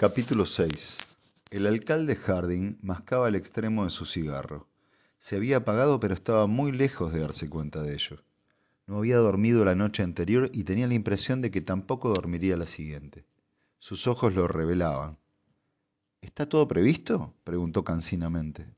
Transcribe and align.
Capítulo 0.00 0.46
6. 0.46 0.96
El 1.50 1.66
alcalde 1.66 2.16
Harding 2.16 2.78
mascaba 2.80 3.28
el 3.28 3.34
extremo 3.34 3.84
de 3.84 3.90
su 3.90 4.06
cigarro. 4.06 4.66
Se 5.18 5.36
había 5.36 5.58
apagado 5.58 6.00
pero 6.00 6.14
estaba 6.14 6.46
muy 6.46 6.72
lejos 6.72 7.12
de 7.12 7.20
darse 7.20 7.50
cuenta 7.50 7.82
de 7.82 7.92
ello. 7.92 8.24
No 8.86 8.96
había 8.96 9.18
dormido 9.18 9.62
la 9.62 9.74
noche 9.74 10.02
anterior 10.02 10.48
y 10.54 10.64
tenía 10.64 10.86
la 10.86 10.94
impresión 10.94 11.42
de 11.42 11.50
que 11.50 11.60
tampoco 11.60 12.08
dormiría 12.08 12.56
la 12.56 12.66
siguiente. 12.66 13.26
Sus 13.78 14.06
ojos 14.06 14.32
lo 14.32 14.48
revelaban. 14.48 15.18
¿Está 16.22 16.48
todo 16.48 16.66
previsto? 16.66 17.34
preguntó 17.44 17.84
cansinamente. 17.84 18.72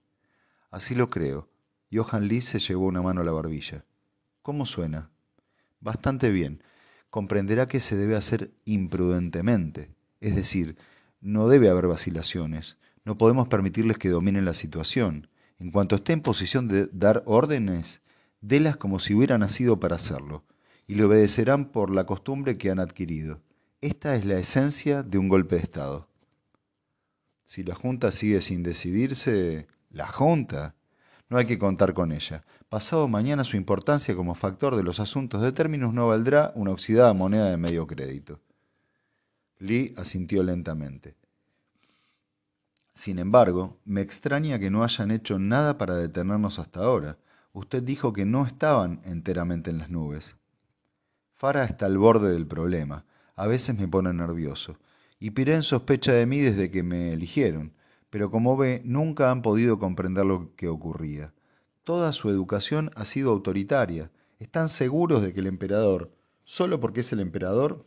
Así 0.72 0.96
lo 0.96 1.08
creo. 1.08 1.48
Johan 1.92 2.26
Lee 2.26 2.40
se 2.40 2.58
llevó 2.58 2.86
una 2.86 3.00
mano 3.00 3.20
a 3.20 3.24
la 3.24 3.30
barbilla. 3.30 3.84
¿Cómo 4.42 4.66
suena? 4.66 5.08
Bastante 5.78 6.32
bien. 6.32 6.64
Comprenderá 7.10 7.66
que 7.68 7.78
se 7.78 7.94
debe 7.94 8.16
hacer 8.16 8.50
imprudentemente, 8.64 9.94
es 10.20 10.34
decir, 10.34 10.76
no 11.22 11.48
debe 11.48 11.70
haber 11.70 11.86
vacilaciones. 11.86 12.76
No 13.04 13.16
podemos 13.16 13.48
permitirles 13.48 13.96
que 13.96 14.10
dominen 14.10 14.44
la 14.44 14.54
situación. 14.54 15.28
En 15.58 15.70
cuanto 15.70 15.96
esté 15.96 16.12
en 16.12 16.20
posición 16.20 16.68
de 16.68 16.88
dar 16.92 17.22
órdenes, 17.24 18.02
délas 18.40 18.76
como 18.76 18.98
si 18.98 19.14
hubiera 19.14 19.38
nacido 19.38 19.80
para 19.80 19.96
hacerlo, 19.96 20.44
y 20.86 20.96
le 20.96 21.04
obedecerán 21.04 21.66
por 21.66 21.90
la 21.90 22.04
costumbre 22.04 22.58
que 22.58 22.70
han 22.70 22.80
adquirido. 22.80 23.40
Esta 23.80 24.16
es 24.16 24.24
la 24.24 24.38
esencia 24.38 25.02
de 25.02 25.18
un 25.18 25.28
golpe 25.28 25.56
de 25.56 25.62
Estado. 25.62 26.08
Si 27.44 27.62
la 27.62 27.74
Junta 27.74 28.10
sigue 28.12 28.40
sin 28.40 28.62
decidirse, 28.62 29.68
la 29.90 30.08
Junta. 30.08 30.74
No 31.28 31.38
hay 31.38 31.46
que 31.46 31.58
contar 31.58 31.94
con 31.94 32.12
ella. 32.12 32.44
Pasado 32.68 33.08
mañana 33.08 33.44
su 33.44 33.56
importancia 33.56 34.14
como 34.16 34.34
factor 34.34 34.76
de 34.76 34.82
los 34.82 35.00
asuntos 35.00 35.42
de 35.42 35.52
términos 35.52 35.94
no 35.94 36.08
valdrá 36.08 36.52
una 36.54 36.72
oxidada 36.72 37.12
moneda 37.14 37.50
de 37.50 37.56
medio 37.56 37.86
crédito. 37.86 38.40
Lee 39.62 39.94
asintió 39.96 40.42
lentamente. 40.42 41.14
Sin 42.94 43.20
embargo, 43.20 43.78
me 43.84 44.00
extraña 44.00 44.58
que 44.58 44.70
no 44.70 44.82
hayan 44.82 45.12
hecho 45.12 45.38
nada 45.38 45.78
para 45.78 45.94
detenernos 45.94 46.58
hasta 46.58 46.80
ahora. 46.80 47.16
Usted 47.52 47.80
dijo 47.80 48.12
que 48.12 48.24
no 48.24 48.44
estaban 48.44 49.00
enteramente 49.04 49.70
en 49.70 49.78
las 49.78 49.88
nubes. 49.88 50.34
Fara 51.32 51.62
está 51.62 51.86
al 51.86 51.96
borde 51.96 52.32
del 52.32 52.44
problema. 52.44 53.04
A 53.36 53.46
veces 53.46 53.78
me 53.78 53.86
pone 53.86 54.12
nervioso. 54.12 54.78
Y 55.20 55.30
Pirén 55.30 55.62
sospecha 55.62 56.12
de 56.12 56.26
mí 56.26 56.40
desde 56.40 56.72
que 56.72 56.82
me 56.82 57.12
eligieron, 57.12 57.72
pero 58.10 58.32
como 58.32 58.56
ve, 58.56 58.82
nunca 58.84 59.30
han 59.30 59.42
podido 59.42 59.78
comprender 59.78 60.26
lo 60.26 60.56
que 60.56 60.66
ocurría. 60.66 61.34
Toda 61.84 62.12
su 62.12 62.30
educación 62.30 62.90
ha 62.96 63.04
sido 63.04 63.30
autoritaria. 63.30 64.10
Están 64.40 64.68
seguros 64.68 65.22
de 65.22 65.32
que 65.32 65.38
el 65.38 65.46
emperador, 65.46 66.10
solo 66.42 66.80
porque 66.80 67.00
es 67.00 67.12
el 67.12 67.20
emperador, 67.20 67.86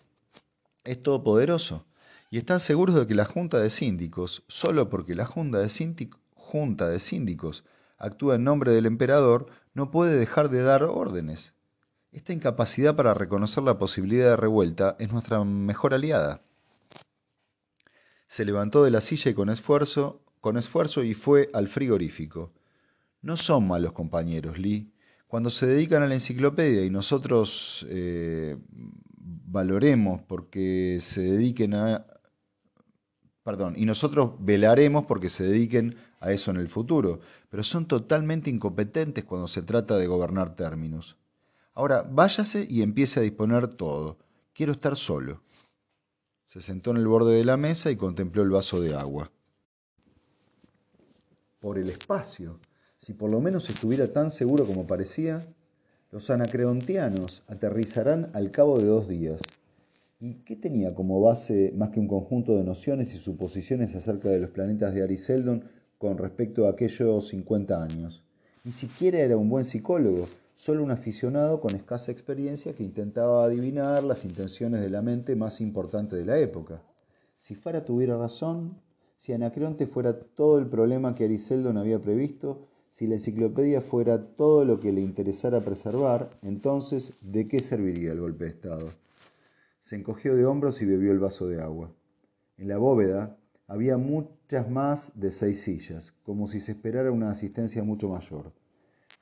es 0.86 1.04
todopoderoso. 1.04 1.86
Y 2.30 2.38
están 2.38 2.60
seguros 2.60 2.96
de 2.96 3.06
que 3.08 3.16
la 3.16 3.26
Junta 3.26 3.60
de 3.60 3.70
Síndicos, 3.70 4.44
solo 4.48 4.90
porque 4.90 5.16
la 5.16 5.26
Junta 5.26 5.60
de, 5.60 6.10
Junta 6.36 6.88
de 6.88 7.00
Síndicos 7.00 7.66
actúa 7.98 8.36
en 8.36 8.44
nombre 8.44 8.72
del 8.72 8.86
emperador, 8.86 9.48
no 9.74 9.92
puede 9.92 10.18
dejar 10.18 10.50
de 10.50 10.62
dar 10.62 10.84
órdenes. 10.84 11.54
Esta 12.12 12.34
incapacidad 12.34 12.96
para 12.96 13.14
reconocer 13.14 13.64
la 13.64 13.78
posibilidad 13.78 14.30
de 14.30 14.38
revuelta 14.38 14.96
es 15.00 15.12
nuestra 15.12 15.44
mejor 15.44 15.94
aliada. 15.94 16.42
Se 18.28 18.46
levantó 18.46 18.84
de 18.84 18.92
la 18.92 19.02
silla 19.02 19.32
y 19.32 19.34
con 19.34 19.50
esfuerzo, 19.50 20.22
con 20.40 20.58
esfuerzo 20.58 21.04
y 21.04 21.14
fue 21.14 21.50
al 21.54 21.68
frigorífico. 21.68 22.54
No 23.22 23.38
son 23.38 23.68
malos 23.68 23.92
compañeros, 23.92 24.58
Lee. 24.58 24.92
Cuando 25.36 25.50
se 25.50 25.66
dedican 25.66 26.02
a 26.02 26.08
la 26.08 26.14
enciclopedia 26.14 26.86
y 26.86 26.90
nosotros 26.90 27.86
eh, 27.90 28.56
valoremos 29.18 30.22
porque 30.22 31.00
se 31.02 31.24
dediquen 31.24 31.74
a... 31.74 32.06
Perdón, 33.44 33.74
y 33.76 33.86
nosotros 33.86 34.36
velaremos 34.40 35.04
porque 35.04 35.30
se 35.30 35.44
dediquen 35.44 35.98
a 36.22 36.32
eso 36.32 36.52
en 36.52 36.58
el 36.58 36.70
futuro, 36.70 37.20
pero 37.50 37.66
son 37.66 37.86
totalmente 37.86 38.50
incompetentes 38.50 39.26
cuando 39.26 39.50
se 39.50 39.62
trata 39.62 39.98
de 39.98 40.08
gobernar 40.08 40.56
términos. 40.56 41.18
Ahora, 41.74 42.08
váyase 42.10 42.66
y 42.70 42.82
empiece 42.82 43.20
a 43.20 43.24
disponer 43.24 43.68
todo. 43.68 44.18
Quiero 44.54 44.72
estar 44.72 44.96
solo. 44.96 45.42
Se 46.48 46.62
sentó 46.62 46.92
en 46.92 46.98
el 46.98 47.08
borde 47.08 47.36
de 47.36 47.44
la 47.44 47.58
mesa 47.58 47.92
y 47.92 47.98
contempló 47.98 48.42
el 48.42 48.52
vaso 48.52 48.80
de 48.80 48.96
agua. 48.96 49.30
Por 51.60 51.78
el 51.78 51.90
espacio. 51.90 52.58
Si 53.06 53.14
por 53.14 53.32
lo 53.32 53.40
menos 53.40 53.70
estuviera 53.70 54.12
tan 54.12 54.32
seguro 54.32 54.66
como 54.66 54.88
parecía, 54.88 55.46
los 56.12 56.32
anacreontianos 56.32 57.44
aterrizarán 57.46 58.32
al 58.34 58.50
cabo 58.50 58.80
de 58.80 58.86
dos 58.86 59.08
días. 59.08 59.44
¿Y 60.20 60.38
qué 60.44 60.56
tenía 60.56 60.96
como 60.96 61.22
base 61.22 61.72
más 61.78 61.92
que 61.92 62.00
un 62.00 62.08
conjunto 62.08 62.58
de 62.58 62.64
nociones 62.64 63.14
y 63.14 63.20
suposiciones 63.20 63.94
acerca 63.94 64.30
de 64.30 64.40
los 64.40 64.50
planetas 64.50 64.96
de 64.96 65.04
Ariseldon 65.04 65.66
con 66.00 66.18
respecto 66.18 66.66
a 66.66 66.72
aquellos 66.72 67.28
50 67.28 67.84
años? 67.84 68.24
Ni 68.64 68.72
siquiera 68.72 69.20
era 69.20 69.38
un 69.38 69.50
buen 69.50 69.66
psicólogo, 69.66 70.28
solo 70.56 70.84
un 70.84 70.90
aficionado 70.90 71.62
con 71.62 71.76
escasa 71.76 72.12
experiencia 72.12 72.74
que 72.74 72.82
intentaba 72.82 73.46
adivinar 73.46 74.04
las 74.04 74.26
intenciones 74.26 74.82
de 74.82 74.90
la 74.90 75.04
mente 75.04 75.36
más 75.36 75.62
importante 75.62 76.16
de 76.16 76.26
la 76.26 76.40
época. 76.40 76.82
Si 77.38 77.54
Fara 77.54 77.86
tuviera 77.86 78.18
razón, 78.18 78.82
si 79.16 79.32
Anacreonte 79.32 79.86
fuera 79.86 80.18
todo 80.20 80.58
el 80.58 80.66
problema 80.66 81.14
que 81.14 81.26
Ariseldon 81.26 81.78
había 81.78 82.00
previsto, 82.00 82.66
si 82.96 83.08
la 83.08 83.16
enciclopedia 83.16 83.82
fuera 83.82 84.26
todo 84.38 84.64
lo 84.64 84.80
que 84.80 84.94
le 84.94 85.02
interesara 85.02 85.60
preservar, 85.60 86.30
entonces, 86.42 87.12
¿de 87.20 87.46
qué 87.46 87.60
serviría 87.60 88.14
el 88.14 88.22
golpe 88.22 88.46
de 88.46 88.52
Estado? 88.52 88.90
Se 89.82 89.98
encogió 89.98 90.34
de 90.34 90.46
hombros 90.46 90.82
y 90.82 90.86
bebió 90.86 91.12
el 91.12 91.20
vaso 91.20 91.46
de 91.50 91.62
agua. 91.62 91.92
En 92.56 92.70
la 92.70 92.78
bóveda 92.78 93.36
había 93.68 93.98
muchas 93.98 94.70
más 94.70 95.12
de 95.14 95.32
seis 95.32 95.62
sillas, 95.62 96.14
como 96.24 96.48
si 96.48 96.62
se 96.62 96.72
esperara 96.72 97.12
una 97.12 97.32
asistencia 97.32 97.84
mucho 97.84 98.08
mayor. 98.08 98.54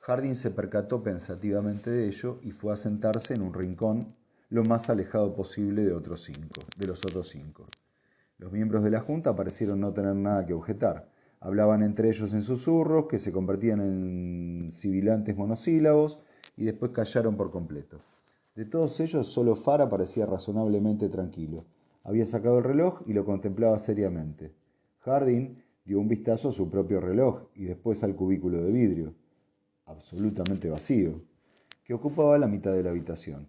Harding 0.02 0.36
se 0.36 0.52
percató 0.52 1.02
pensativamente 1.02 1.90
de 1.90 2.06
ello 2.06 2.38
y 2.44 2.52
fue 2.52 2.72
a 2.72 2.76
sentarse 2.76 3.34
en 3.34 3.42
un 3.42 3.54
rincón 3.54 3.98
lo 4.50 4.62
más 4.62 4.88
alejado 4.88 5.34
posible 5.34 5.82
de, 5.82 6.00
cinco, 6.16 6.62
de 6.78 6.86
los 6.86 7.04
otros 7.04 7.28
cinco. 7.28 7.66
Los 8.38 8.52
miembros 8.52 8.84
de 8.84 8.90
la 8.90 9.00
Junta 9.00 9.34
parecieron 9.34 9.80
no 9.80 9.92
tener 9.92 10.14
nada 10.14 10.46
que 10.46 10.54
objetar. 10.54 11.12
Hablaban 11.44 11.82
entre 11.82 12.08
ellos 12.08 12.32
en 12.32 12.42
susurros 12.42 13.04
que 13.06 13.18
se 13.18 13.30
convertían 13.30 13.82
en 13.82 14.70
sibilantes 14.70 15.36
monosílabos 15.36 16.18
y 16.56 16.64
después 16.64 16.92
callaron 16.92 17.36
por 17.36 17.50
completo. 17.50 18.00
De 18.54 18.64
todos 18.64 18.98
ellos, 19.00 19.26
solo 19.26 19.54
Fara 19.54 19.90
parecía 19.90 20.24
razonablemente 20.24 21.10
tranquilo. 21.10 21.66
Había 22.02 22.24
sacado 22.24 22.56
el 22.56 22.64
reloj 22.64 23.02
y 23.04 23.12
lo 23.12 23.26
contemplaba 23.26 23.78
seriamente. 23.78 24.54
Harding 25.00 25.58
dio 25.84 26.00
un 26.00 26.08
vistazo 26.08 26.48
a 26.48 26.52
su 26.52 26.70
propio 26.70 26.98
reloj 27.02 27.42
y 27.54 27.64
después 27.64 28.02
al 28.04 28.16
cubículo 28.16 28.62
de 28.62 28.72
vidrio, 28.72 29.12
absolutamente 29.84 30.70
vacío, 30.70 31.20
que 31.84 31.92
ocupaba 31.92 32.38
la 32.38 32.48
mitad 32.48 32.72
de 32.72 32.84
la 32.84 32.88
habitación. 32.88 33.48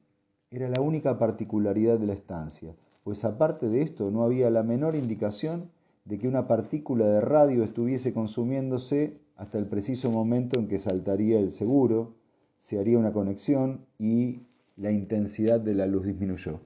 Era 0.52 0.68
la 0.68 0.82
única 0.82 1.18
particularidad 1.18 1.98
de 1.98 2.08
la 2.08 2.14
estancia, 2.14 2.76
pues 3.06 3.24
aparte 3.24 3.70
de 3.70 3.84
esto 3.84 4.12
no 4.12 4.24
había 4.24 4.50
la 4.50 4.64
menor 4.64 4.96
indicación 4.96 5.72
de 6.06 6.20
que 6.20 6.28
una 6.28 6.48
partícula 6.48 7.08
de 7.08 7.20
radio 7.20 7.64
estuviese 7.64 8.14
consumiéndose 8.14 9.20
hasta 9.36 9.58
el 9.58 9.68
preciso 9.68 10.12
momento 10.12 10.60
en 10.60 10.68
que 10.68 10.80
saltaría 10.80 11.40
el 11.40 11.50
seguro, 11.50 12.14
se 12.58 12.80
haría 12.80 13.00
una 13.00 13.12
conexión 13.12 13.86
y 13.98 14.44
la 14.78 14.92
intensidad 14.92 15.60
de 15.60 15.74
la 15.74 15.88
luz 15.88 16.06
disminuyó. 16.06 16.62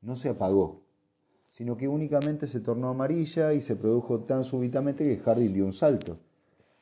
No 0.00 0.16
se 0.16 0.30
apagó, 0.30 0.82
sino 1.50 1.76
que 1.76 1.88
únicamente 1.88 2.46
se 2.46 2.60
tornó 2.60 2.88
amarilla 2.88 3.52
y 3.52 3.60
se 3.60 3.76
produjo 3.76 4.20
tan 4.20 4.44
súbitamente 4.44 5.04
que 5.04 5.18
Harding 5.18 5.52
dio 5.52 5.64
un 5.66 5.72
salto. 5.72 6.18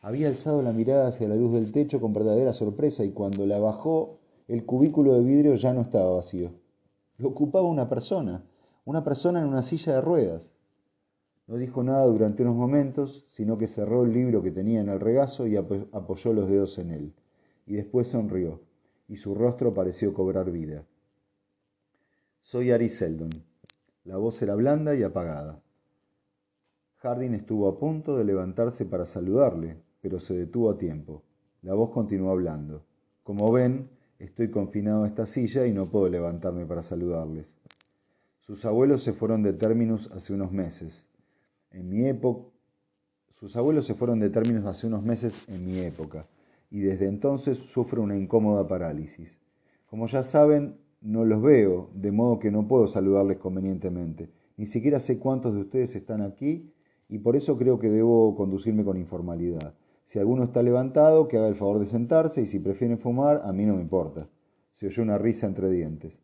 Había 0.01 0.29
alzado 0.29 0.63
la 0.63 0.73
mirada 0.73 1.09
hacia 1.09 1.29
la 1.29 1.35
luz 1.35 1.53
del 1.53 1.73
techo 1.73 2.01
con 2.01 2.13
verdadera 2.13 2.53
sorpresa 2.53 3.05
y 3.05 3.11
cuando 3.11 3.45
la 3.45 3.59
bajó, 3.59 4.19
el 4.47 4.65
cubículo 4.65 5.15
de 5.15 5.25
vidrio 5.25 5.57
ya 5.57 5.73
no 5.73 5.81
estaba 5.81 6.15
vacío. 6.15 6.53
Lo 7.19 7.29
ocupaba 7.29 7.67
una 7.67 7.89
persona, 7.89 8.45
una 8.85 9.03
persona 9.03 9.41
en 9.41 9.49
una 9.49 9.63
silla 9.63 9.95
de 9.95 10.01
ruedas. 10.01 10.53
No 11.47 11.57
dijo 11.57 11.83
nada 11.85 12.05
durante 12.07 12.43
unos 12.43 12.57
momentos, 12.57 13.25
sino 13.31 13.57
que 13.57 13.69
cerró 13.69 14.05
el 14.05 14.13
libro 14.13 14.43
que 14.43 14.51
tenía 14.51 14.81
en 14.81 14.89
el 14.89 14.99
regazo 14.99 15.47
y 15.47 15.57
apoyó 15.57 16.33
los 16.33 16.49
dedos 16.49 16.79
en 16.79 16.91
él. 16.91 17.15
Y 17.67 17.75
después 17.75 18.09
sonrió, 18.09 18.63
y 19.09 19.17
su 19.17 19.35
rostro 19.35 19.73
pareció 19.73 20.13
cobrar 20.13 20.51
vida. 20.51 20.85
Soy 22.41 22.73
Ari 22.73 22.89
Seldon. 22.89 23.31
La 24.05 24.17
voz 24.17 24.43
era 24.43 24.55
blanda 24.55 24.95
y 24.95 25.03
apagada. 25.05 25.63
Harding 26.99 27.35
estuvo 27.35 27.69
a 27.69 27.79
punto 27.79 28.17
de 28.17 28.25
levantarse 28.25 28.85
para 28.85 29.07
saludarle, 29.07 29.77
pero 30.01 30.19
se 30.19 30.35
detuvo 30.35 30.71
a 30.71 30.79
tiempo. 30.79 31.23
La 31.63 31.75
voz 31.75 31.91
continuó 31.91 32.31
hablando. 32.33 32.85
Como 33.23 33.51
ven, 33.53 33.89
estoy 34.19 34.51
confinado 34.51 35.05
a 35.05 35.09
esta 35.09 35.27
silla 35.27 35.67
y 35.67 35.73
no 35.73 35.87
puedo 35.87 36.09
levantarme 36.09 36.67
para 36.67 36.83
saludarles. 36.83 37.57
Sus 38.41 38.65
abuelos 38.65 39.03
se 39.03 39.13
fueron 39.13 39.43
de 39.43 39.53
Terminus 39.53 40.11
hace 40.13 40.33
unos 40.33 40.53
meses. 40.53 41.07
En 41.77 41.91
mi 41.91 42.07
época, 42.07 42.49
sus 43.29 43.55
abuelos 43.55 43.85
se 43.85 43.95
fueron 43.95 44.19
de 44.19 44.31
términos 44.31 44.65
hace 44.65 44.87
unos 44.87 45.03
meses 45.03 45.47
en 45.47 45.67
mi 45.67 45.81
época, 45.81 46.27
y 46.71 46.81
desde 46.81 47.07
entonces 47.07 47.59
sufro 47.59 48.03
una 48.03 48.17
incómoda 48.17 48.67
parálisis. 48.67 49.39
Como 49.85 50.07
ya 50.07 50.23
saben, 50.23 50.79
no 51.03 51.27
los 51.27 51.43
veo, 51.43 51.91
de 51.93 52.13
modo 52.13 52.39
que 52.39 52.51
no 52.51 52.67
puedo 52.67 52.87
saludarles 52.87 53.37
convenientemente, 53.37 54.31
Ni 54.57 54.65
siquiera 54.65 55.01
sé 55.01 55.19
cuántos 55.19 55.53
de 55.53 55.61
ustedes 55.61 55.95
están 55.95 56.23
aquí 56.23 56.73
y 57.11 57.19
por 57.19 57.37
eso 57.37 57.59
creo 57.59 57.79
que 57.79 57.91
debo 57.91 58.35
conducirme 58.37 58.83
con 58.83 58.97
informalidad. 58.97 59.75
Si 60.05 60.19
alguno 60.19 60.45
está 60.45 60.63
levantado, 60.63 61.29
que 61.29 61.37
haga 61.37 61.49
el 61.49 61.57
favor 61.57 61.79
de 61.79 61.85
sentarse 61.85 62.41
y 62.41 62.47
si 62.47 62.59
prefieren 62.59 62.99
fumar, 62.99 63.43
a 63.45 63.53
mí 63.53 63.67
no 63.67 63.75
me 63.75 63.83
importa. 63.83 64.27
Se 64.73 64.87
oyó 64.87 65.03
una 65.03 65.19
risa 65.19 65.47
entre 65.47 65.71
dientes. 65.71 66.23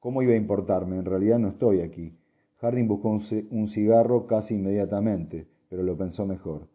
¿Cómo 0.00 0.22
iba 0.22 0.32
a 0.32 0.36
importarme? 0.36 0.96
En 0.96 1.04
realidad 1.04 1.38
no 1.38 1.48
estoy 1.48 1.82
aquí. 1.82 2.16
Harding 2.62 2.86
buscó 2.86 3.08
un 3.08 3.66
cigarro 3.66 4.28
casi 4.28 4.54
inmediatamente, 4.54 5.48
pero 5.68 5.82
lo 5.82 5.96
pensó 5.96 6.26
mejor. 6.26 6.68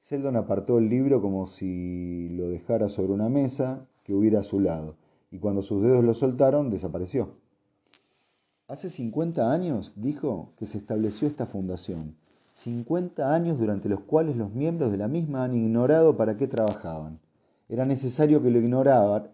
Seldon 0.00 0.36
apartó 0.36 0.78
el 0.78 0.88
libro 0.88 1.20
como 1.20 1.46
si 1.46 2.30
lo 2.30 2.48
dejara 2.48 2.88
sobre 2.88 3.12
una 3.12 3.28
mesa 3.28 3.86
que 4.04 4.14
hubiera 4.14 4.40
a 4.40 4.44
su 4.44 4.58
lado, 4.58 4.96
y 5.30 5.38
cuando 5.38 5.60
sus 5.60 5.82
dedos 5.82 6.02
lo 6.02 6.14
soltaron, 6.14 6.70
desapareció. 6.70 7.34
Hace 8.68 8.88
50 8.88 9.52
años, 9.52 9.92
dijo, 9.96 10.54
que 10.56 10.64
se 10.64 10.78
estableció 10.78 11.28
esta 11.28 11.44
fundación. 11.44 12.16
50 12.52 13.34
años 13.34 13.58
durante 13.58 13.90
los 13.90 14.00
cuales 14.00 14.34
los 14.34 14.54
miembros 14.54 14.90
de 14.90 14.96
la 14.96 15.08
misma 15.08 15.44
han 15.44 15.54
ignorado 15.54 16.16
para 16.16 16.38
qué 16.38 16.46
trabajaban. 16.46 17.20
Era 17.68 17.84
necesario 17.84 18.42
que 18.42 18.50
lo 18.50 18.60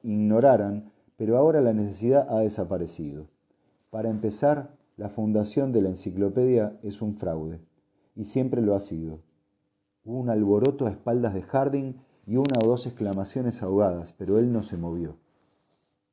ignoraran, 0.03 0.91
pero 1.17 1.37
ahora 1.37 1.61
la 1.61 1.73
necesidad 1.73 2.27
ha 2.29 2.41
desaparecido. 2.41 3.29
Para 3.91 4.11
empezar, 4.11 4.75
la 4.97 5.09
fundación 5.09 5.73
de 5.73 5.83
la 5.83 5.89
enciclopedia 5.89 6.79
es 6.83 7.03
un 7.03 7.17
fraude, 7.17 7.61
y 8.15 8.25
siempre 8.25 8.63
lo 8.63 8.75
ha 8.75 8.81
sido. 8.81 9.21
Hubo 10.05 10.21
un 10.21 10.31
alboroto 10.31 10.87
a 10.87 10.91
espaldas 10.91 11.35
de 11.35 11.43
Harding 11.43 11.97
y 12.27 12.37
una 12.37 12.59
o 12.63 12.69
dos 12.69 12.87
exclamaciones 12.87 13.63
ahogadas, 13.63 14.13
pero 14.13 14.39
él 14.39 14.53
no 14.53 14.63
se 14.63 14.77
movió. 14.77 15.17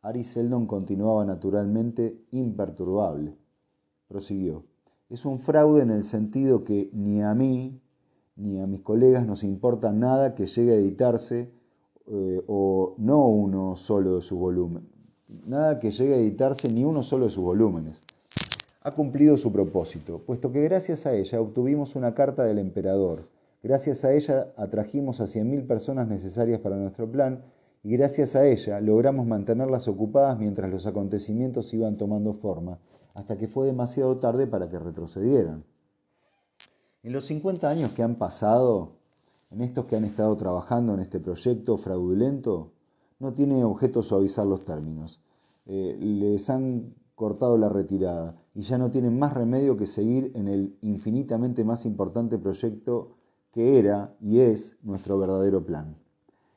Ari 0.02 0.24
Seldon 0.24 0.66
continuaba 0.66 1.26
naturalmente 1.26 2.26
imperturbable. 2.32 3.38
Prosiguió. 4.08 4.64
Es 5.10 5.26
un 5.26 5.38
fraude 5.38 5.84
en 5.84 5.92
el 5.92 6.04
sentido 6.04 6.64
que 6.64 6.90
ni 6.94 7.22
a 7.22 7.36
mí 7.36 7.80
ni 8.36 8.60
a 8.60 8.66
mis 8.66 8.82
colegas 8.82 9.28
nos 9.28 9.44
importa 9.44 9.92
nada 9.92 10.34
que 10.34 10.48
llegue 10.48 10.72
a 10.72 10.76
editarse 10.76 11.52
eh, 12.08 12.42
o 12.48 12.96
no 12.98 13.28
uno 13.28 13.76
solo 13.76 14.16
de 14.16 14.22
sus 14.22 14.40
volúmenes. 14.40 14.90
Nada 15.46 15.80
que 15.80 15.92
llegue 15.92 16.16
a 16.16 16.18
editarse 16.18 16.72
ni 16.72 16.84
uno 16.84 17.04
solo 17.04 17.26
de 17.26 17.32
sus 17.32 17.44
volúmenes 17.44 18.02
ha 18.84 18.92
cumplido 18.92 19.38
su 19.38 19.52
propósito, 19.52 20.20
puesto 20.26 20.52
que 20.52 20.62
gracias 20.64 21.06
a 21.06 21.14
ella 21.14 21.40
obtuvimos 21.40 21.96
una 21.96 22.16
carta 22.16 22.44
del 22.44 22.58
emperador, 22.58 23.28
gracias 23.62 24.04
a 24.04 24.14
ella 24.14 24.52
atrajimos 24.58 25.22
a 25.22 25.26
100.000 25.26 25.68
personas 25.68 26.08
necesarias 26.08 26.60
para 26.60 26.78
nuestro 26.78 27.10
plan 27.10 27.44
y 27.84 27.92
gracias 27.92 28.36
a 28.36 28.46
ella 28.48 28.82
logramos 28.82 29.28
mantenerlas 29.28 29.88
ocupadas 29.88 30.40
mientras 30.40 30.72
los 30.72 30.88
acontecimientos 30.88 31.72
iban 31.74 31.98
tomando 31.98 32.34
forma, 32.34 32.80
hasta 33.14 33.38
que 33.38 33.48
fue 33.48 33.68
demasiado 33.68 34.18
tarde 34.18 34.48
para 34.48 34.68
que 34.68 34.80
retrocedieran. 34.80 35.64
En 37.04 37.14
los 37.14 37.26
50 37.26 37.70
años 37.70 37.92
que 37.92 38.04
han 38.04 38.16
pasado, 38.16 38.94
en 39.52 39.62
estos 39.62 39.86
que 39.86 39.96
han 39.96 40.06
estado 40.06 40.36
trabajando 40.38 40.94
en 40.94 41.02
este 41.02 41.20
proyecto 41.20 41.78
fraudulento, 41.78 42.72
no 43.20 43.34
tiene 43.34 43.64
objeto 43.64 44.02
suavizar 44.02 44.48
los 44.48 44.66
términos. 44.66 45.20
Eh, 45.68 45.96
les 46.00 46.50
han 46.50 46.96
cortado 47.22 47.56
la 47.56 47.70
retirada 47.70 48.36
y 48.56 48.64
ya 48.64 48.80
no 48.80 48.90
tienen 48.90 49.20
más 49.20 49.36
remedio 49.36 49.78
que 49.78 49.86
seguir 49.86 50.32
en 50.34 50.48
el 50.48 50.76
infinitamente 50.82 51.64
más 51.64 51.86
importante 51.86 52.40
proyecto 52.40 53.12
que 53.54 53.78
era 53.78 54.16
y 54.20 54.40
es 54.40 54.76
nuestro 54.82 55.20
verdadero 55.20 55.64
plan. 55.64 55.96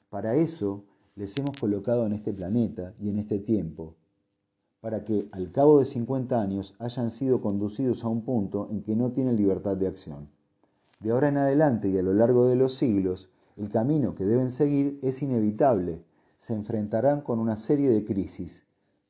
Para 0.08 0.37
eso 0.37 0.82
les 1.16 1.37
hemos 1.37 1.61
colocado 1.61 2.06
en 2.06 2.14
este 2.14 2.32
planeta 2.32 2.94
y 2.99 3.11
en 3.11 3.19
este 3.19 3.40
tiempo, 3.40 3.94
para 4.81 5.05
que 5.05 5.28
al 5.32 5.52
cabo 5.52 5.81
de 5.81 5.84
50 5.84 6.40
años 6.40 6.75
hayan 6.78 7.10
sido 7.10 7.43
conducidos 7.43 8.02
a 8.02 8.08
un 8.08 8.22
punto 8.22 8.69
en 8.70 8.82
que 8.82 8.96
no 8.96 9.12
tienen 9.12 9.37
libertad 9.37 9.76
de 9.76 9.88
acción. 9.88 10.31
De 11.00 11.10
ahora 11.10 11.28
en 11.28 11.37
adelante 11.37 11.90
y 11.90 11.99
a 11.99 12.02
lo 12.02 12.14
largo 12.14 12.46
de 12.46 12.56
los 12.56 12.75
siglos, 12.75 13.28
el 13.58 13.69
camino 13.69 14.14
que 14.14 14.25
deben 14.25 14.49
seguir 14.49 14.99
es 15.02 15.20
inevitable. 15.20 16.02
Se 16.38 16.55
enfrentarán 16.55 17.20
con 17.20 17.38
una 17.38 17.56
serie 17.56 17.90
de 17.90 18.02
crisis 18.02 18.64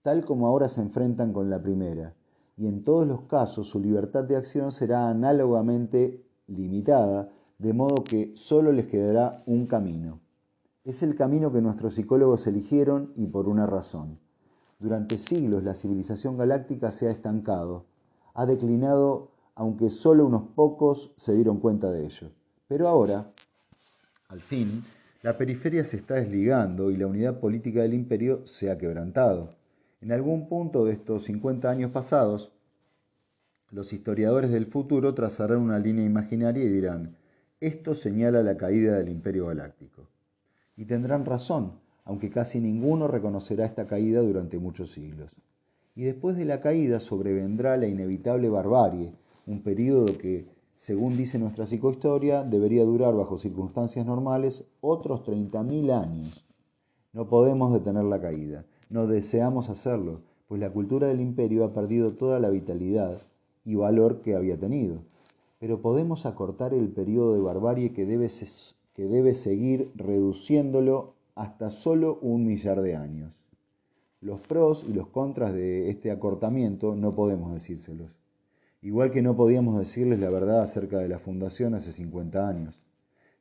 tal 0.04 0.26
como 0.26 0.46
ahora 0.46 0.68
se 0.68 0.82
enfrentan 0.82 1.32
con 1.32 1.48
la 1.48 1.62
primera, 1.62 2.14
y 2.58 2.66
en 2.68 2.84
todos 2.84 3.08
los 3.08 3.22
casos 3.22 3.68
su 3.68 3.80
libertad 3.80 4.24
de 4.24 4.36
acción 4.36 4.70
será 4.70 5.08
análogamente 5.08 6.22
limitada, 6.46 7.30
de 7.58 7.72
modo 7.72 8.04
que 8.04 8.34
solo 8.36 8.70
les 8.70 8.84
quedará 8.84 9.40
un 9.46 9.66
camino. 9.66 10.20
Es 10.84 11.02
el 11.02 11.14
camino 11.14 11.50
que 11.50 11.62
nuestros 11.62 11.94
psicólogos 11.94 12.46
eligieron 12.46 13.14
y 13.16 13.28
por 13.28 13.48
una 13.48 13.66
razón. 13.66 14.18
Durante 14.78 15.16
siglos 15.16 15.64
la 15.64 15.74
civilización 15.74 16.36
galáctica 16.36 16.90
se 16.90 17.08
ha 17.08 17.10
estancado, 17.10 17.86
ha 18.34 18.44
declinado 18.44 19.30
aunque 19.54 19.88
solo 19.88 20.26
unos 20.26 20.48
pocos 20.54 21.14
se 21.16 21.32
dieron 21.32 21.60
cuenta 21.60 21.90
de 21.90 22.04
ello. 22.04 22.30
Pero 22.68 22.88
ahora, 22.88 23.32
al 24.28 24.40
fin, 24.40 24.84
la 25.22 25.38
periferia 25.38 25.82
se 25.82 25.96
está 25.96 26.16
desligando 26.16 26.90
y 26.90 26.98
la 26.98 27.06
unidad 27.06 27.40
política 27.40 27.80
del 27.80 27.94
imperio 27.94 28.46
se 28.46 28.70
ha 28.70 28.76
quebrantado. 28.76 29.48
En 30.04 30.12
algún 30.12 30.48
punto 30.48 30.84
de 30.84 30.92
estos 30.92 31.24
50 31.24 31.70
años 31.70 31.90
pasados, 31.90 32.52
los 33.70 33.94
historiadores 33.94 34.50
del 34.50 34.66
futuro 34.66 35.14
trazarán 35.14 35.60
una 35.60 35.78
línea 35.78 36.04
imaginaria 36.04 36.62
y 36.62 36.68
dirán, 36.68 37.16
esto 37.58 37.94
señala 37.94 38.42
la 38.42 38.58
caída 38.58 38.98
del 38.98 39.08
imperio 39.08 39.46
galáctico. 39.46 40.10
Y 40.76 40.84
tendrán 40.84 41.24
razón, 41.24 41.80
aunque 42.04 42.28
casi 42.28 42.60
ninguno 42.60 43.08
reconocerá 43.08 43.64
esta 43.64 43.86
caída 43.86 44.20
durante 44.20 44.58
muchos 44.58 44.92
siglos. 44.92 45.30
Y 45.94 46.02
después 46.02 46.36
de 46.36 46.44
la 46.44 46.60
caída 46.60 47.00
sobrevendrá 47.00 47.76
la 47.76 47.86
inevitable 47.86 48.50
barbarie, 48.50 49.14
un 49.46 49.62
periodo 49.62 50.18
que, 50.18 50.50
según 50.76 51.16
dice 51.16 51.38
nuestra 51.38 51.64
psicohistoria, 51.64 52.42
debería 52.42 52.84
durar 52.84 53.14
bajo 53.14 53.38
circunstancias 53.38 54.04
normales 54.04 54.66
otros 54.82 55.24
30.000 55.24 55.92
años. 55.92 56.44
No 57.14 57.26
podemos 57.26 57.72
detener 57.72 58.04
la 58.04 58.20
caída, 58.20 58.66
no 58.88 59.06
deseamos 59.06 59.70
hacerlo, 59.70 60.20
pues 60.48 60.60
la 60.60 60.70
cultura 60.70 61.08
del 61.08 61.20
imperio 61.20 61.64
ha 61.64 61.72
perdido 61.72 62.14
toda 62.14 62.38
la 62.40 62.50
vitalidad 62.50 63.18
y 63.64 63.74
valor 63.74 64.20
que 64.20 64.36
había 64.36 64.58
tenido. 64.58 65.02
Pero 65.58 65.80
podemos 65.80 66.26
acortar 66.26 66.74
el 66.74 66.88
periodo 66.88 67.34
de 67.34 67.40
barbarie 67.40 67.92
que 67.92 68.06
debe, 68.06 68.30
que 68.94 69.06
debe 69.06 69.34
seguir 69.34 69.90
reduciéndolo 69.94 71.14
hasta 71.34 71.70
solo 71.70 72.18
un 72.20 72.46
millar 72.46 72.80
de 72.82 72.96
años. 72.96 73.32
Los 74.20 74.40
pros 74.40 74.84
y 74.88 74.92
los 74.92 75.08
contras 75.08 75.52
de 75.52 75.90
este 75.90 76.10
acortamiento 76.10 76.94
no 76.94 77.14
podemos 77.14 77.52
decírselos. 77.52 78.16
Igual 78.80 79.10
que 79.10 79.22
no 79.22 79.34
podíamos 79.36 79.78
decirles 79.78 80.18
la 80.18 80.30
verdad 80.30 80.60
acerca 80.62 80.98
de 80.98 81.08
la 81.08 81.18
fundación 81.18 81.74
hace 81.74 81.90
50 81.90 82.48
años. 82.48 82.80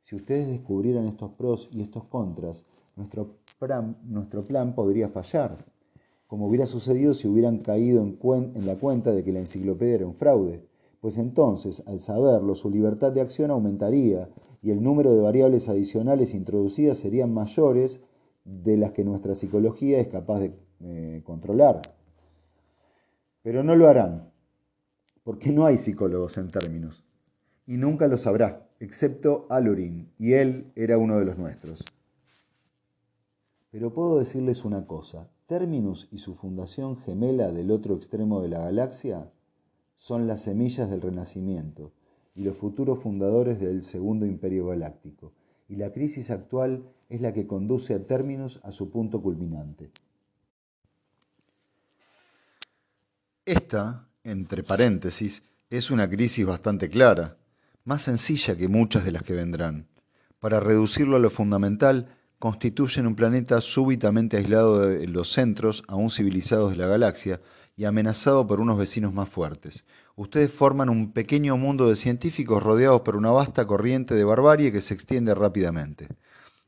Si 0.00 0.14
ustedes 0.14 0.48
descubrieran 0.48 1.06
estos 1.06 1.32
pros 1.32 1.68
y 1.70 1.82
estos 1.82 2.04
contras, 2.04 2.66
nuestro 2.96 3.38
plan, 3.58 4.74
podría 4.74 5.08
fallar, 5.08 5.56
como 6.26 6.48
hubiera 6.48 6.66
sucedido 6.66 7.14
si 7.14 7.28
hubieran 7.28 7.58
caído 7.58 8.02
en, 8.02 8.18
en 8.54 8.66
la 8.66 8.76
cuenta 8.76 9.12
de 9.12 9.24
que 9.24 9.32
la 9.32 9.40
enciclopedia 9.40 9.96
era 9.96 10.06
un 10.06 10.14
fraude, 10.14 10.66
pues 11.00 11.18
entonces, 11.18 11.82
al 11.86 12.00
saberlo, 12.00 12.54
su 12.54 12.70
libertad 12.70 13.12
de 13.12 13.20
acción 13.20 13.50
aumentaría 13.50 14.30
y 14.62 14.70
el 14.70 14.82
número 14.82 15.12
de 15.12 15.20
variables 15.20 15.68
adicionales 15.68 16.32
introducidas 16.32 16.96
serían 16.96 17.34
mayores 17.34 18.00
de 18.44 18.78
las 18.78 18.92
que 18.92 19.04
nuestra 19.04 19.34
psicología 19.34 20.00
es 20.00 20.08
capaz 20.08 20.40
de 20.40 20.54
eh, 20.80 21.22
controlar. 21.24 21.82
Pero 23.42 23.62
no 23.62 23.76
lo 23.76 23.86
harán, 23.86 24.30
porque 25.22 25.52
no 25.52 25.66
hay 25.66 25.76
psicólogos 25.76 26.38
en 26.38 26.48
términos, 26.48 27.04
y 27.66 27.76
nunca 27.76 28.06
lo 28.06 28.16
sabrá, 28.16 28.66
excepto 28.80 29.46
Alurin, 29.50 30.10
y 30.18 30.32
él 30.32 30.72
era 30.74 30.96
uno 30.96 31.18
de 31.18 31.26
los 31.26 31.36
nuestros. 31.36 31.84
Pero 33.74 33.92
puedo 33.92 34.20
decirles 34.20 34.64
una 34.64 34.86
cosa, 34.86 35.28
Terminus 35.48 36.06
y 36.12 36.18
su 36.18 36.36
fundación 36.36 36.96
gemela 36.96 37.50
del 37.50 37.72
otro 37.72 37.96
extremo 37.96 38.40
de 38.40 38.48
la 38.48 38.60
galaxia 38.60 39.32
son 39.96 40.28
las 40.28 40.42
semillas 40.42 40.88
del 40.88 41.02
Renacimiento 41.02 41.92
y 42.36 42.44
los 42.44 42.56
futuros 42.56 43.00
fundadores 43.00 43.58
del 43.58 43.82
Segundo 43.82 44.26
Imperio 44.26 44.68
Galáctico, 44.68 45.32
y 45.68 45.74
la 45.74 45.90
crisis 45.90 46.30
actual 46.30 46.88
es 47.08 47.20
la 47.20 47.32
que 47.32 47.48
conduce 47.48 47.94
a 47.94 48.06
Terminus 48.06 48.60
a 48.62 48.70
su 48.70 48.90
punto 48.90 49.20
culminante. 49.20 49.90
Esta, 53.44 54.06
entre 54.22 54.62
paréntesis, 54.62 55.42
es 55.68 55.90
una 55.90 56.08
crisis 56.08 56.46
bastante 56.46 56.88
clara, 56.90 57.38
más 57.84 58.02
sencilla 58.02 58.54
que 58.56 58.68
muchas 58.68 59.04
de 59.04 59.10
las 59.10 59.24
que 59.24 59.34
vendrán. 59.34 59.88
Para 60.38 60.60
reducirlo 60.60 61.16
a 61.16 61.18
lo 61.18 61.28
fundamental, 61.30 62.16
constituyen 62.44 63.06
un 63.06 63.16
planeta 63.16 63.62
súbitamente 63.62 64.36
aislado 64.36 64.80
de 64.80 65.06
los 65.06 65.32
centros 65.32 65.82
aún 65.88 66.10
civilizados 66.10 66.72
de 66.72 66.76
la 66.76 66.86
galaxia 66.86 67.40
y 67.74 67.86
amenazado 67.86 68.46
por 68.46 68.60
unos 68.60 68.76
vecinos 68.76 69.14
más 69.14 69.30
fuertes. 69.30 69.86
Ustedes 70.14 70.52
forman 70.52 70.90
un 70.90 71.14
pequeño 71.14 71.56
mundo 71.56 71.88
de 71.88 71.96
científicos 71.96 72.62
rodeados 72.62 73.00
por 73.00 73.16
una 73.16 73.30
vasta 73.30 73.66
corriente 73.66 74.14
de 74.14 74.24
barbarie 74.24 74.72
que 74.72 74.82
se 74.82 74.92
extiende 74.92 75.34
rápidamente. 75.34 76.08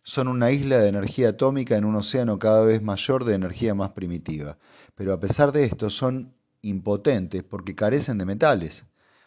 Son 0.03 0.29
una 0.29 0.51
isla 0.51 0.79
de 0.79 0.89
energía 0.89 1.29
atómica 1.29 1.77
en 1.77 1.85
un 1.85 1.97
océano 1.97 2.39
cada 2.39 2.65
vez 2.65 2.81
mayor 2.81 3.27
de 3.27 3.35
energía 3.35 3.75
más 3.75 3.91
primitiva, 3.91 4.57
pero 4.95 5.13
a 5.13 5.21
pesar 5.21 5.53
de 5.53 5.65
esto 5.65 5.91
son 5.91 6.33
impotentes 6.63 7.43
porque 7.43 7.75
carecen 7.75 8.17
de 8.17 8.25
metales. 8.25 8.87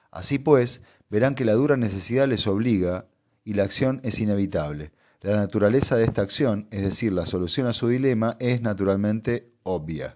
Así 0.10 0.39
pues, 0.39 0.82
verán 1.12 1.36
que 1.36 1.46
la 1.46 1.53
dura 1.53 1.77
necesidad 1.77 2.27
les 2.27 2.48
obliga 2.48 3.06
y 3.44 3.53
la 3.53 3.65
acción 3.65 4.01
es 4.03 4.18
inevitable. 4.18 4.94
La 5.21 5.35
naturaleza 5.35 5.97
de 5.97 6.05
esta 6.05 6.21
acción, 6.21 6.67
es 6.71 6.81
decir, 6.81 7.11
la 7.11 7.25
solución 7.25 7.67
a 7.67 7.73
su 7.73 7.89
dilema, 7.89 8.38
es 8.39 8.61
naturalmente 8.61 9.51
obvia. 9.63 10.15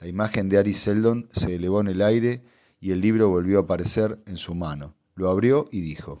La 0.00 0.06
imagen 0.06 0.50
de 0.50 0.58
Ari 0.58 0.74
Seldon 0.74 1.30
se 1.32 1.54
elevó 1.54 1.80
en 1.80 1.88
el 1.88 2.02
aire 2.02 2.44
y 2.78 2.92
el 2.92 3.00
libro 3.00 3.30
volvió 3.30 3.58
a 3.58 3.62
aparecer 3.62 4.18
en 4.26 4.36
su 4.36 4.54
mano. 4.54 4.94
Lo 5.14 5.30
abrió 5.30 5.70
y 5.72 5.80
dijo, 5.80 6.18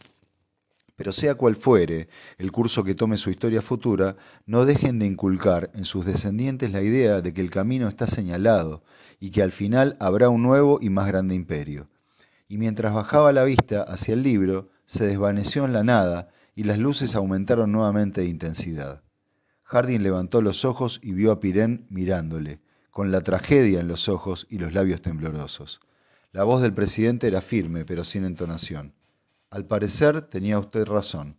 pero 0.96 1.12
sea 1.12 1.34
cual 1.34 1.54
fuere 1.54 2.08
el 2.38 2.50
curso 2.50 2.82
que 2.82 2.94
tome 2.94 3.18
su 3.18 3.28
historia 3.28 3.60
futura, 3.60 4.16
no 4.46 4.64
dejen 4.64 4.98
de 4.98 5.04
inculcar 5.04 5.70
en 5.74 5.84
sus 5.84 6.06
descendientes 6.06 6.72
la 6.72 6.80
idea 6.80 7.20
de 7.20 7.34
que 7.34 7.42
el 7.42 7.50
camino 7.50 7.88
está 7.88 8.06
señalado 8.06 8.82
y 9.20 9.32
que 9.32 9.42
al 9.42 9.52
final 9.52 9.98
habrá 10.00 10.30
un 10.30 10.42
nuevo 10.42 10.78
y 10.80 10.88
más 10.88 11.08
grande 11.08 11.34
imperio. 11.34 11.90
Y 12.48 12.56
mientras 12.56 12.94
bajaba 12.94 13.34
la 13.34 13.44
vista 13.44 13.82
hacia 13.82 14.14
el 14.14 14.22
libro, 14.22 14.70
se 14.86 15.06
desvaneció 15.06 15.66
en 15.66 15.74
la 15.74 15.84
nada 15.84 16.30
y 16.58 16.64
las 16.64 16.78
luces 16.78 17.14
aumentaron 17.14 17.70
nuevamente 17.70 18.22
de 18.22 18.26
intensidad. 18.26 19.04
Harding 19.62 20.02
levantó 20.02 20.42
los 20.42 20.64
ojos 20.64 20.98
y 21.04 21.12
vio 21.12 21.30
a 21.30 21.38
Pirén 21.38 21.86
mirándole, 21.88 22.60
con 22.90 23.12
la 23.12 23.20
tragedia 23.20 23.78
en 23.78 23.86
los 23.86 24.08
ojos 24.08 24.44
y 24.50 24.58
los 24.58 24.72
labios 24.72 25.00
temblorosos. 25.00 25.78
La 26.32 26.42
voz 26.42 26.60
del 26.60 26.74
presidente 26.74 27.28
era 27.28 27.42
firme, 27.42 27.84
pero 27.84 28.02
sin 28.02 28.24
entonación. 28.24 28.92
Al 29.50 29.66
parecer 29.66 30.20
tenía 30.22 30.58
usted 30.58 30.84
razón. 30.84 31.36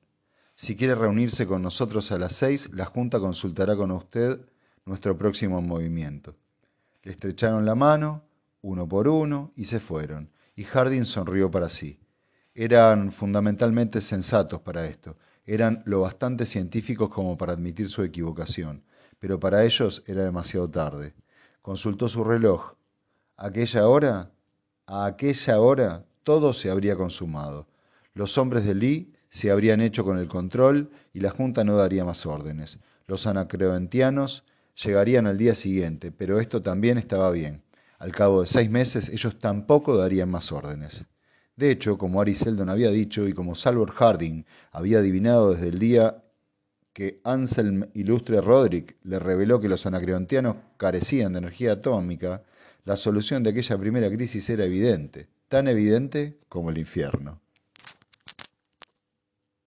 Si 0.56 0.78
quiere 0.78 0.96
reunirse 0.96 1.46
con 1.46 1.64
nosotros 1.64 2.14
a 2.14 2.18
las 2.18 2.32
seis, 2.32 2.70
la 2.72 2.86
Junta 2.86 3.20
consultará 3.20 3.76
con 3.76 3.92
usted 3.92 4.40
nuestro 4.86 5.18
próximo 5.18 5.62
movimiento. 5.62 6.38
Le 7.04 7.12
estrecharon 7.12 7.66
la 7.66 7.76
mano, 7.76 8.24
uno 8.62 8.88
por 8.88 9.10
uno, 9.10 9.52
y 9.58 9.66
se 9.66 9.82
fueron, 9.82 10.32
y 10.56 10.64
Harding 10.64 11.04
sonrió 11.04 11.52
para 11.52 11.68
sí. 11.68 12.00
Eran 12.62 13.14
fundamentalmente 13.14 14.02
sensatos 14.02 14.60
para 14.60 14.86
esto, 14.86 15.16
eran 15.46 15.82
lo 15.86 16.02
bastante 16.02 16.46
científicos 16.46 17.08
como 17.08 17.38
para 17.38 17.54
admitir 17.54 17.88
su 17.88 18.04
equivocación, 18.04 18.84
pero 19.18 19.40
para 19.40 19.64
ellos 19.64 20.04
era 20.08 20.26
demasiado 20.26 20.70
tarde. 20.70 21.14
Consultó 21.62 22.10
su 22.10 22.22
reloj. 22.22 22.74
Aquella 23.38 23.88
hora, 23.88 24.32
a 24.88 25.06
aquella 25.06 25.62
hora, 25.62 26.04
todo 26.24 26.52
se 26.52 26.70
habría 26.70 26.98
consumado. 26.98 27.66
Los 28.14 28.38
hombres 28.38 28.66
de 28.66 28.76
Lee 28.76 29.14
se 29.30 29.52
habrían 29.52 29.80
hecho 29.80 30.04
con 30.04 30.18
el 30.18 30.28
control 30.28 30.92
y 31.14 31.22
la 31.22 31.30
Junta 31.30 31.64
no 31.64 31.78
daría 31.78 32.04
más 32.04 32.26
órdenes. 32.26 32.78
Los 33.08 33.26
anacreontianos 33.26 34.44
llegarían 34.84 35.28
al 35.28 35.38
día 35.38 35.56
siguiente, 35.56 36.12
pero 36.12 36.42
esto 36.42 36.62
también 36.62 36.98
estaba 36.98 37.32
bien. 37.32 37.64
Al 38.00 38.12
cabo 38.12 38.42
de 38.42 38.48
seis 38.48 38.70
meses 38.70 39.08
ellos 39.08 39.40
tampoco 39.40 39.96
darían 39.96 40.30
más 40.30 40.52
órdenes. 40.52 41.06
De 41.60 41.72
hecho, 41.72 41.98
como 41.98 42.22
Ari 42.22 42.36
Seldon 42.36 42.70
había 42.70 42.90
dicho 42.90 43.28
y 43.28 43.34
como 43.34 43.54
Salvor 43.54 43.92
Harding 43.92 44.46
había 44.72 45.00
adivinado 45.00 45.52
desde 45.52 45.68
el 45.68 45.78
día 45.78 46.22
que 46.94 47.20
Anselm 47.26 47.84
Ilustre 47.94 48.40
Roderick 48.40 48.96
le 49.04 49.20
reveló 49.20 49.60
que 49.60 49.68
los 49.68 49.86
anacreontianos 49.86 50.56
carecían 50.78 51.34
de 51.34 51.40
energía 51.40 51.74
atómica, 51.74 52.44
la 52.86 52.96
solución 52.96 53.44
de 53.44 53.50
aquella 53.50 53.78
primera 53.78 54.10
crisis 54.10 54.50
era 54.50 54.64
evidente, 54.64 55.28
tan 55.50 55.68
evidente 55.68 56.38
como 56.48 56.70
el 56.70 56.78
infierno. 56.78 57.42